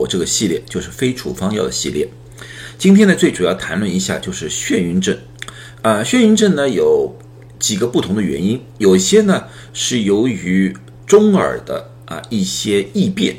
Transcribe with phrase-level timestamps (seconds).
[0.00, 2.08] 我这个系列就是非处方药的系列。
[2.78, 5.18] 今天呢，最主要谈论一下就是眩晕症。
[5.82, 7.16] 啊，眩晕症呢有
[7.58, 10.72] 几个不同的原因，有些呢是由于
[11.04, 13.38] 中耳的啊一些异变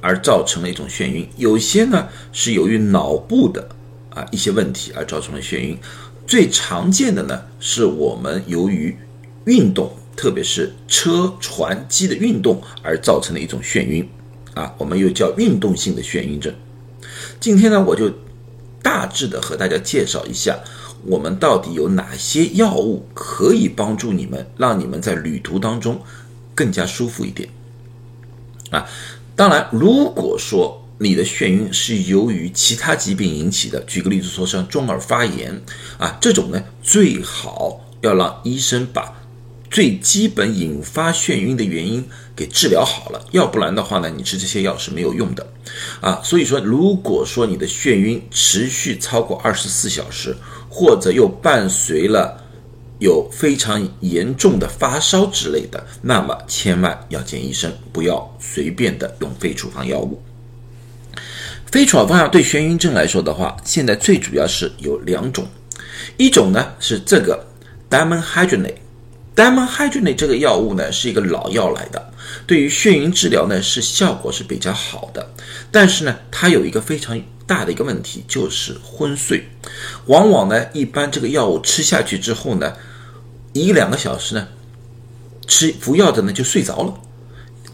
[0.00, 3.68] 而造成了一种眩晕，有些呢是由于脑部的
[4.10, 5.76] 啊一些问题而造成了眩晕。
[6.28, 8.96] 最常见的呢是我们由于
[9.46, 14.08] 运动，特别是车、船、机的运动而造成的一种眩晕。
[14.56, 16.52] 啊，我们又叫运动性的眩晕症。
[17.38, 18.10] 今天呢，我就
[18.82, 20.58] 大致的和大家介绍一下，
[21.04, 26.00] 我们到底有哪些药物可以帮助你们，让你们在旅途当中
[26.54, 27.46] 更加舒服一点。
[28.70, 28.88] 啊，
[29.36, 35.60] 当然，如果说你的眩晕是由于其他疾病引起的，举个例子说，像中耳发炎
[35.98, 39.12] 啊，这种呢，最好要让医生把。
[39.70, 45.46] 最基本引发眩晕的原因给治疗好了，要不然的话呢，你吃这些药是没有用的，
[46.00, 50.36] 啊，所以说，如果说你的眩晕持续超过二十四小时，
[50.68, 52.42] 或者又伴随了
[52.98, 60.22] 有非常严重的发烧之类的，那么千万要见医生，不要随便的用非处方药物。
[61.66, 65.46] 非处方药对眩晕症来说的话，现在最主要是有两种，
[66.16, 67.44] 一种呢是这个
[67.90, 68.76] dimenhydrinate
[69.36, 70.16] Dimenhydrinate。
[70.16, 72.10] Dimenhydrinate 这个药物呢是一个老药来的，
[72.46, 75.30] 对于眩晕治疗呢是效果是比较好的，
[75.70, 79.46] 但是呢它有一个非常大的一个问题就是昏睡，
[80.06, 82.72] 往往呢一般这个药物吃下去之后呢，
[83.52, 84.48] 一两个小时呢，
[85.46, 86.94] 吃服药的呢就睡着了，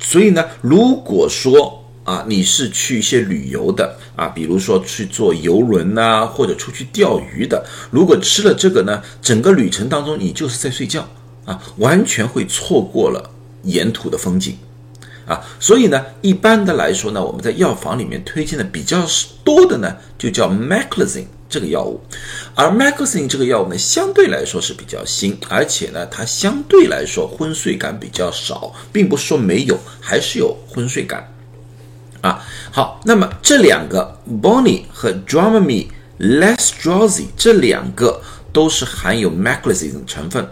[0.00, 11.08] 所以呢如果说啊你是去一些旅游的啊，比如说去坐游轮呐或者出去钓鱼的，如果吃了这个呢，整个旅程当中你就是在睡觉。
[11.44, 13.30] 啊，完全会错过了
[13.64, 14.56] 沿途的风景，
[15.26, 19.06] 啊，所以呢，一般的来说呢，我们在药房里面推荐的比较
[19.44, 22.00] 多的呢，就叫 Maclizine 这个药物，
[22.54, 31.30] 而 Maclizine 这个药物呢，相对来说是比较新，而且呢，它相对来说昏睡感比较少，并不是说没有，还是有昏睡感，
[32.22, 32.42] 啊，
[32.72, 40.48] 好，那么这两个 Bonnie 和 Dramamine Less Drowsy 这两个都是含有 Maclizine 成分。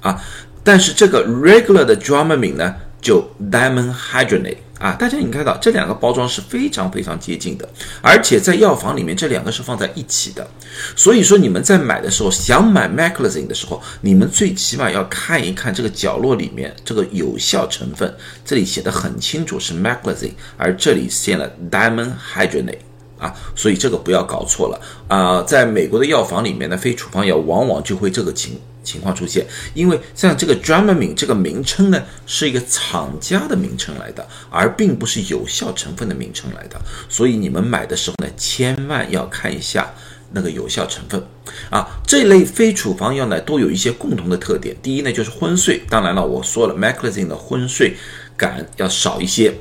[0.00, 0.22] 啊，
[0.64, 7.68] 但是这个 regular 的 Dramamine 呢，就 Dimenhydrinate 啊，大家你看到这两个包装是非常非常接近的，
[8.00, 10.48] 而且在药房里面这两个是放在一起的，
[10.96, 22.78] 所以说你们在买的时候想买 Maclizine 的时候，你们最起码要看一看这个角落里面这个有效成分，这里写的很清楚是 Maclizine，而这里写了 Dimenhydrinate
[23.20, 28.58] 啊，所以这个不要搞错了啊，在美国的药房里面呢非处方药往往就会这个情。
[28.82, 39.92] 情况出现，因为像这个 Dramamine 这个名称呢，是一个厂家的名称来的，而并不是有效成分的名称来的，所以你们买的时候呢，千万要看一下
[40.32, 41.22] 那个有效成分
[41.68, 41.86] 啊。
[42.06, 44.74] 这类非处方药呢，都有一些共同的特点。
[44.82, 47.94] 第一呢，就是昏睡，当然了，我说了，Maclizine 的昏睡
[48.34, 49.54] 感要少一些。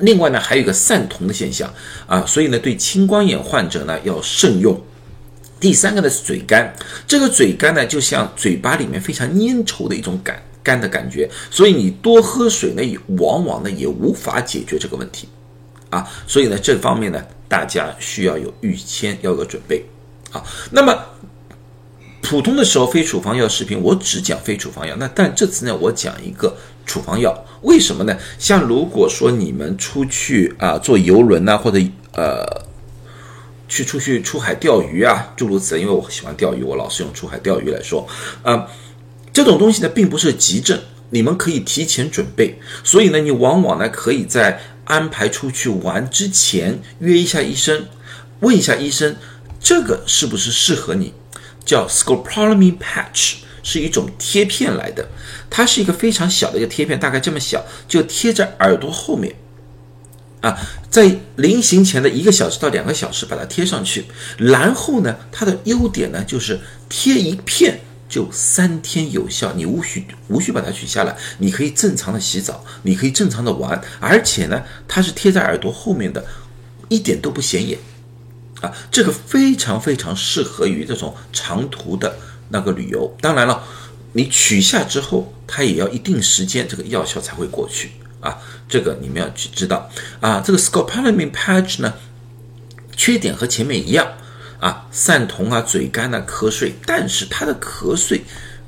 [0.00, 1.72] 另外呢，还有一个散瞳的现象
[2.06, 4.80] 啊，所以呢，对青光眼患者呢，要慎用。
[5.60, 6.72] 第三个呢是嘴干，
[7.06, 15.28] 这个嘴干呢就像嘴巴里面非常粘稠的一种感干的感觉，所以你多喝水呢，往往呢也无法解决这个问题，
[15.90, 19.84] 啊，所以呢这方面呢大家需要有预先要有准备，
[20.30, 20.96] 啊，那么
[22.28, 28.14] 普通的时候非处方药视频我只讲非处方药，那但这次呢我讲一个处方药，为什么呢？
[28.38, 31.78] 像如果说你们出去啊坐游轮呐或者
[32.12, 32.68] 呃。
[33.70, 35.82] 去出去出海钓鱼啊，诸如此类。
[35.82, 38.08] 因为我喜欢钓鱼，我老是用出海钓鱼来说。
[38.42, 38.66] 啊，
[39.30, 42.58] 这种东西呢，并不是急症，你们可以提前准备。
[42.82, 47.84] 所以呢，你往往呢，可以在安排出去玩之前约一下医生，
[48.40, 49.16] 问一下医生，
[49.60, 51.12] 这个是不是适合你？
[51.68, 55.06] 叫 scopolam Patch，是一种贴片来的，
[55.50, 59.34] 它是一个非常小的一个贴片，大概这么小，就贴在耳朵后面。
[60.40, 60.56] 啊，
[60.88, 64.06] 在临行前的一个小时到两个小时把它贴上去，
[64.38, 66.58] 然后呢，它的优点呢就是
[66.88, 76.24] 贴一片就三天有效，你无需无需把它取下来，你可以正常的洗澡，你可以正常的玩，而且呢，它是贴在耳朵后面的，
[76.88, 77.78] 一点都不显眼，
[78.60, 82.16] 啊，这个非常非常适合于这种长途的
[82.48, 83.16] 那个旅游。
[83.20, 83.62] 当然了，
[84.12, 87.90] 你取下之后，它也要一定时间，这个药效才会过去。
[88.20, 88.36] 啊，
[88.68, 89.88] 这个你们要去知道
[90.20, 90.42] 啊。
[90.44, 91.94] 这个 Scopolamine Patch 呢，
[92.96, 94.08] 缺点和前面一样
[94.58, 96.74] 啊，散瞳啊，嘴干啊，瞌睡。
[96.84, 98.24] 但是它的瞌睡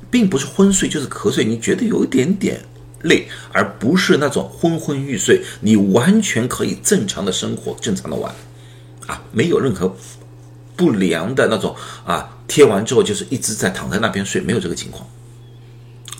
[0.09, 1.43] 并不是昏睡，就是瞌睡。
[1.43, 2.63] 你觉得有一点点
[3.01, 8.33] 累，而不是那种昏昏欲睡，你完全可以正常的生活，正常的玩，
[9.07, 9.95] 啊，没有任何
[10.75, 11.75] 不良的那种
[12.05, 15.07] 啊，贴完之后就是一直在躺在那边睡，没有这个情况。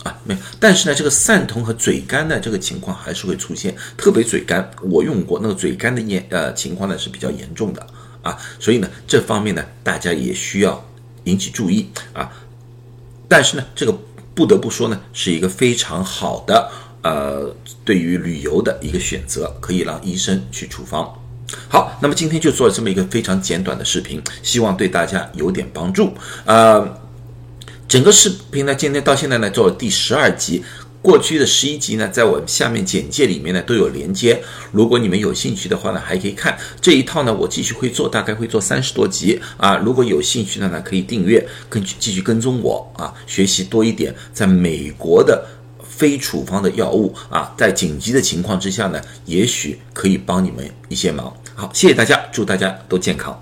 [0.03, 7.85] 啊，没有，但是呢，这个散瞳和嘴干的这个情况还是会出现，特别嘴干，我用过那个嘴干的严呃情况呢是比较严重的
[8.23, 10.83] 啊，所以呢这方面呢大家也需要
[11.25, 12.31] 引起注意啊，
[13.27, 13.95] 但是呢这个
[14.33, 16.71] 不得不说呢是一个非常好的
[17.03, 17.55] 呃
[17.85, 21.07] 对于旅游的一个选择，可以让医生去处方。
[21.67, 26.11] 好，那么今天就做了这么一个非常简短的视频，希望对大家有点帮助
[26.45, 26.97] 啊。
[27.87, 30.63] 整个视频呢，今天到现在呢做了第十二集，
[31.01, 34.41] 过去的十一集呢，在我下面简介里面呢都有连接。
[34.71, 39.77] 如果你们有兴趣的话呢，还可以看这一套呢，我继续会做，大概会做三十多集啊。
[39.77, 45.45] 如果有兴趣的呢，可以订阅，跟继续跟踪我啊，学习多一点在美国的
[45.83, 51.31] 非处方的药物啊，在紧急的情况之下呢，也许可以帮你们一些忙。
[51.61, 53.39] 好，谢谢大家，祝大家都健康。